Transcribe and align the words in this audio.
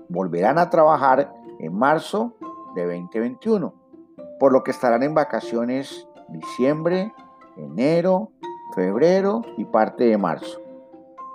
Volverán 0.09 0.59
a 0.59 0.71
trabajar 0.71 1.33
en 1.59 1.75
marzo 1.75 2.37
de 2.77 2.85
2021, 2.85 3.75
por 4.39 4.53
lo 4.53 4.63
que 4.63 4.71
estarán 4.71 5.03
en 5.03 5.15
vacaciones 5.15 6.07
diciembre, 6.29 7.13
enero, 7.57 8.31
febrero 8.75 9.43
y 9.57 9.65
parte 9.65 10.05
de 10.05 10.19
marzo. 10.19 10.61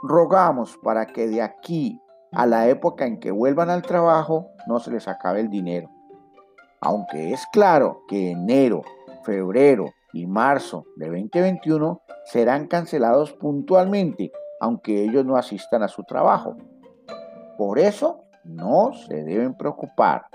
Rogamos 0.04 0.78
para 0.82 1.08
que 1.08 1.28
de 1.28 1.42
aquí 1.42 2.00
a 2.32 2.46
la 2.46 2.68
época 2.70 3.06
en 3.06 3.20
que 3.20 3.32
vuelvan 3.32 3.70
al 3.70 3.82
trabajo 3.82 4.52
no 4.68 4.80
se 4.80 4.92
les 4.92 5.08
acabe 5.08 5.42
el 5.42 5.50
dinero. 5.50 5.90
Aunque 6.80 7.34
es 7.34 7.46
claro 7.52 8.04
que 8.08 8.32
enero, 8.32 8.84
febrero 9.24 9.86
y 10.14 10.26
marzo 10.26 10.86
de 10.96 11.08
2021 11.08 12.02
serán 12.26 12.68
cancelados 12.68 13.34
puntualmente, 13.34 14.32
aunque 14.60 15.04
ellos 15.04 15.26
no 15.26 15.36
asistan 15.36 15.84
a 15.84 15.88
su 15.88 16.04
trabajo. 16.04 16.56
Por 17.58 17.78
eso 17.78 18.24
no 18.44 18.94
se 18.94 19.24
deben 19.24 19.56
preocupar. 19.56 20.26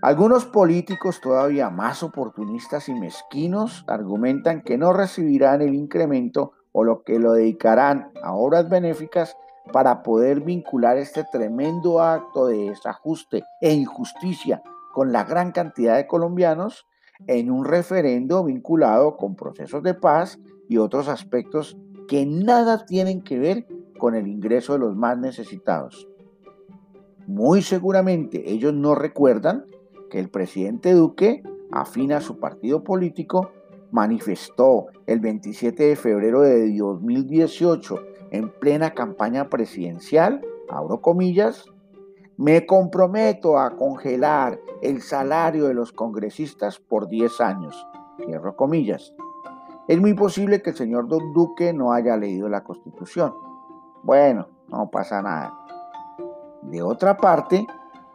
Algunos 0.00 0.46
políticos 0.46 1.20
todavía 1.20 1.70
más 1.70 2.04
oportunistas 2.04 2.88
y 2.88 2.94
mezquinos 2.94 3.84
argumentan 3.88 4.62
que 4.62 4.78
no 4.78 4.92
recibirán 4.92 5.60
el 5.60 5.74
incremento 5.74 6.52
o 6.70 6.84
lo 6.84 7.02
que 7.02 7.18
lo 7.18 7.32
dedicarán 7.32 8.12
a 8.22 8.32
obras 8.32 8.70
benéficas 8.70 9.36
para 9.72 10.04
poder 10.04 10.40
vincular 10.42 10.98
este 10.98 11.24
tremendo 11.24 12.00
acto 12.00 12.46
de 12.46 12.70
desajuste 12.70 13.42
e 13.60 13.72
injusticia 13.72 14.62
con 14.92 15.10
la 15.10 15.24
gran 15.24 15.50
cantidad 15.50 15.96
de 15.96 16.06
colombianos 16.06 16.86
en 17.26 17.50
un 17.50 17.64
referendo 17.64 18.44
vinculado 18.44 19.16
con 19.16 19.34
procesos 19.34 19.82
de 19.82 19.94
paz 19.94 20.38
y 20.68 20.78
otros 20.78 21.08
aspectos 21.08 21.76
que 22.06 22.24
nada 22.24 22.86
tienen 22.86 23.22
que 23.22 23.40
ver 23.40 23.66
con 23.98 24.14
el 24.14 24.28
ingreso 24.28 24.74
de 24.74 24.78
los 24.78 24.94
más 24.94 25.18
necesitados. 25.18 26.08
Muy 27.26 27.62
seguramente 27.62 28.50
ellos 28.50 28.72
no 28.72 28.94
recuerdan 28.94 29.64
que 30.10 30.18
el 30.18 30.28
presidente 30.28 30.92
Duque, 30.92 31.42
afín 31.70 32.12
a 32.12 32.20
su 32.20 32.38
partido 32.38 32.84
político, 32.84 33.50
manifestó 33.90 34.86
el 35.06 35.20
27 35.20 35.82
de 35.82 35.96
febrero 35.96 36.42
de 36.42 36.76
2018 36.76 37.96
en 38.30 38.50
plena 38.50 38.94
campaña 38.94 39.48
presidencial, 39.48 40.42
abro 40.68 41.00
comillas, 41.00 41.64
me 42.36 42.66
comprometo 42.66 43.58
a 43.58 43.76
congelar 43.76 44.60
el 44.82 45.02
salario 45.02 45.66
de 45.66 45.74
los 45.74 45.92
congresistas 45.92 46.78
por 46.78 47.08
10 47.08 47.40
años, 47.40 47.86
cierro 48.24 48.54
comillas. 48.54 49.14
Es 49.88 49.98
muy 49.98 50.14
posible 50.14 50.60
que 50.60 50.70
el 50.70 50.76
señor 50.76 51.08
Don 51.08 51.32
Duque 51.32 51.72
no 51.72 51.92
haya 51.92 52.16
leído 52.16 52.48
la 52.48 52.62
Constitución. 52.62 53.34
Bueno, 54.02 54.46
no 54.68 54.90
pasa 54.90 55.22
nada. 55.22 55.58
De 56.62 56.82
otra 56.82 57.16
parte, 57.16 57.66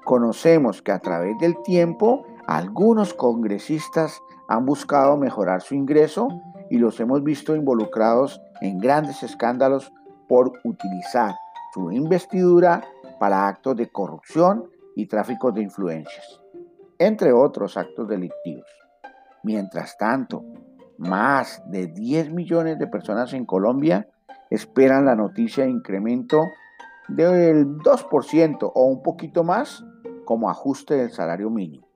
Conocemos 0.04 0.82
que 0.82 0.92
a 0.92 1.00
través 1.00 1.38
del 1.38 1.62
tiempo 1.64 2.26
algunos 2.48 3.14
congresistas 3.14 4.22
han 4.48 4.66
buscado 4.66 5.18
mejorar 5.18 5.62
su 5.62 5.76
ingreso 5.76 6.28
y 6.70 6.78
los 6.78 7.00
hemos 7.00 7.24
visto 7.24 7.56
involucrados 7.56 8.42
en 8.62 8.80
grandes 8.80 9.24
escándalos 9.24 9.94
por 10.28 10.52
utilizar 10.64 11.36
su 11.74 11.92
investidura 11.92 12.84
para 13.20 13.48
actos 13.48 13.76
de 13.78 13.90
corrupción 13.90 14.70
y 14.96 15.08
tráfico 15.08 15.52
de 15.52 15.62
influencias, 15.62 16.42
entre 17.00 17.32
otros 17.32 17.78
actos 17.78 18.08
delictivos. 18.08 18.68
Mientras 19.44 19.98
tanto, 19.98 20.44
más 20.98 21.64
de 21.68 21.88
10 21.88 22.32
millones 22.32 22.78
de 22.78 22.88
personas 22.88 23.34
en 23.34 23.46
Colombia 23.46 24.08
esperan 24.50 25.06
la 25.06 25.16
noticia 25.16 25.64
de 25.64 25.72
incremento 25.72 26.44
del 27.08 27.78
2% 27.80 28.72
o 28.74 28.86
un 28.86 29.02
poquito 29.02 29.44
más 29.44 29.84
como 30.26 30.50
ajuste 30.50 30.96
del 30.96 31.12
salario 31.12 31.50
mínimo, 31.50 31.88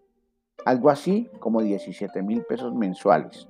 algo 0.66 0.90
así 0.90 1.30
como 1.40 1.62
17 1.62 2.22
mil 2.24 2.44
pesos 2.44 2.74
mensuales, 2.76 3.48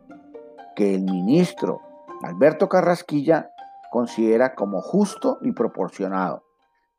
que 0.76 0.96
el 0.96 1.04
ministro 1.04 1.82
Alberto 2.24 2.70
Carrasquilla 2.70 3.52
considera 3.92 4.56
como 4.56 4.82
justo 4.82 5.38
y 5.42 5.52
proporcionado, 5.52 6.44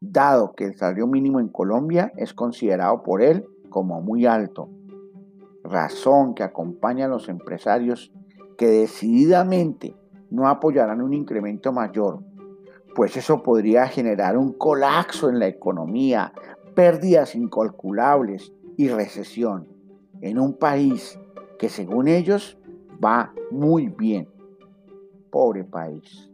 dado 0.01 0.53
que 0.53 0.65
el 0.65 0.77
salario 0.77 1.07
mínimo 1.07 1.41
en 1.41 1.49
Colombia 1.49 2.13
es 2.17 2.35
considerado 2.35 3.03
por 3.03 3.23
él 3.23 3.47
como 3.69 4.01
muy 4.01 4.27
alto, 4.27 4.69
razón 5.65 6.35
que 6.35 6.43
acompaña 6.43 7.07
a 7.07 7.09
los 7.09 7.29
empresarios 7.29 8.13
que 8.57 8.67
decididamente 8.67 9.95
no 10.31 10.49
apoyarán 10.49 11.03
un 11.03 11.15
incremento 11.15 11.73
mayor, 11.73 12.21
pues 12.95 13.17
eso 13.17 13.43
podría 13.43 13.87
generar 13.87 14.37
un 14.37 14.53
colapso 14.53 15.29
en 15.29 15.39
la 15.39 15.47
economía, 15.47 16.33
pérdidas 16.79 17.35
incalculables 17.35 18.53
y 18.77 18.87
recesión 18.87 19.67
en 20.21 20.39
un 20.39 20.53
país 20.53 21.19
que 21.59 21.69
según 21.69 22.07
ellos 22.07 22.57
va 23.05 23.35
muy 23.51 23.89
bien. 23.89 24.29
Pobre 25.29 25.65
país. 25.65 26.31